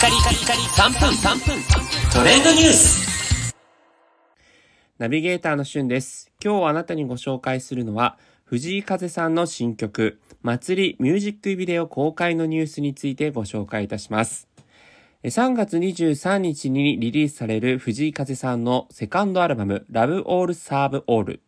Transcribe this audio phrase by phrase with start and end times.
[0.00, 1.62] カリカリカリ3分3分
[2.10, 3.54] トレンドニュース
[4.96, 6.32] ナビゲーターのしゅんです。
[6.42, 14.48] 今日あなたにご紹介するのは、藤井風さんの新曲、祭りミュージックビデオ公開のニュースについてご紹介いたします。
[15.22, 21.40] 3月23日にリリースされる藤井風さんのセカンドアルバム Love All Serve All。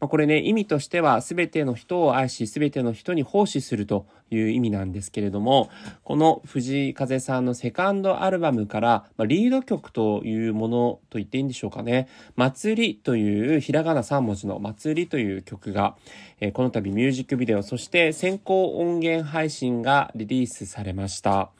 [0.00, 5.70] まあ、これね、意味としては全ての人を愛し全ての人に奉仕するという意味なんですけれども、
[6.02, 12.08] この藤井風さんのセカンドアルバムから、まあ、リード曲というものと言っていいんでしょうかね。
[12.34, 15.94] 祭りというひらがな3文字の祭りという曲が、
[16.40, 21.52] えーこの度ミュージックビデオ、そして先行音源配信がリリースされました。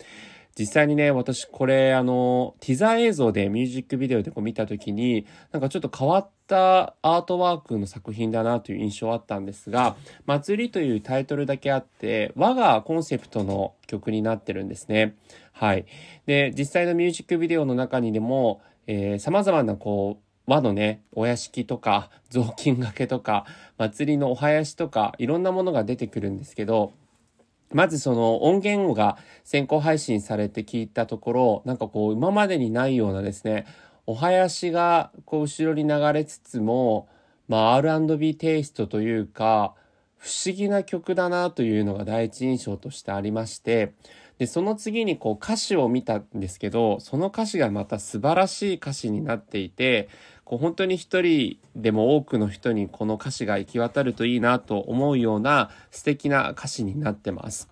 [0.60, 9.96] 実際にね、私これあの、ティザー映像でミュージックビデオでこう見たときに、なんかちょっと変わったアートワークの作品だなという印象あったんですが、
[10.26, 15.16] 祭りというタイトルだけあって、和がコンセプトの曲になってるんですね。
[15.52, 15.86] はい。
[16.26, 23.46] で、実際のミュージックビデオの中にでも、えー様々なこう、和のね、お屋敷とか、雑巾掛けとか、
[23.78, 26.92] 祭りのお囃子とか、いろんなものが出てくるんですけど、
[27.72, 33.66] まずその音源が先行配信されて聞いたところ、なんかこう今までにないようなですね、
[34.06, 37.08] お囃子がこう後ろに流れつつも、
[37.48, 39.74] まあ R&B テイストというか、
[40.16, 43.94] 不思議な曲だなというのが第一印象としてありまして、
[44.38, 50.08] で、その次にこう歌詞を見たんですけど、その歌詞がまた素晴らしい歌詞になっていて、
[50.50, 57.68] こう本当に一人でも多くの人にこの歌詞が行き渡るといいなと思うような素敵な歌詞になってます。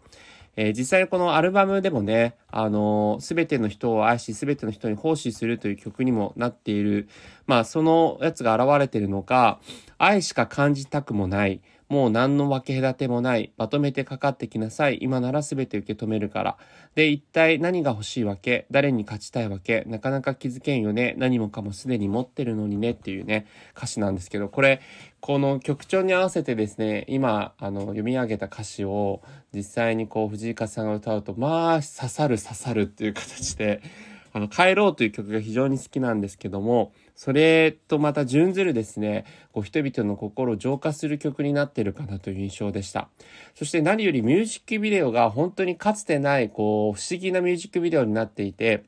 [0.55, 7.09] えー実際このアルバムでもね、あのすべての人を愛し、すべての人に奉仕するという曲にもなっている。
[7.47, 9.61] まあ、そのやつが現れているのか、
[9.99, 11.61] 愛しか感じたくもない。
[11.89, 13.53] もう何の分け隔てもない。
[13.57, 14.99] まとめてかかってきなさい。
[15.01, 16.59] 今ならすべて受け止めるから。
[16.95, 18.67] で、一体何が欲しいわけ？
[18.71, 19.85] 誰に勝ちたいわけ？
[19.87, 21.15] なかなか気づけんよね。
[21.17, 24.83] 何もかもすでに持ってるのにねっていうね、歌詞なんですけど、これ、
[25.21, 29.23] この曲調に合わせてですね、今、あの、読み上げた歌詞を
[29.55, 33.81] 実際にこう、藤井風さんが歌うと、まあ、刺さる刺さるっていう形で、
[34.33, 43.09] あの、帰ろうという曲が非常に好きなんですけども、それとまた準ずるですね、こう人々の心を浄化する曲になってるかなという印象でした。
[43.55, 48.85] そして何よりミュージックビデオが本当にかつてない、こう、不思議なミュージックビデオになっていて、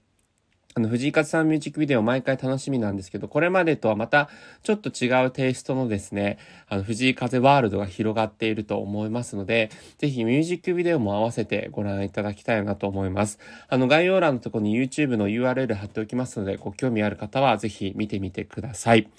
[0.76, 4.28] あの、藤井風さんミュージックビデオ毎回楽しみなんですけど、これまでとはまた
[4.62, 6.38] ちょっと違うテイストのですね、
[6.68, 13.40] あの、藤井風ワールドが広がっていると思いますので、ぜひミュージックビデオも合わせてご覧いただきたいなと思います。
[13.68, 19.10] あの、概要欄のところに YouTube の URL 貼っておきますので、ご興味ある方はぜひ見てみてください。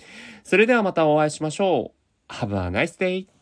[0.46, 1.92] それではまたお会いしましょ
[2.30, 2.34] う。
[2.34, 3.41] Have a nice day!